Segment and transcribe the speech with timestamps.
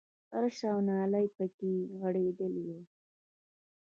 [0.29, 2.81] فرش او نالۍ پکې غړېدلې وې.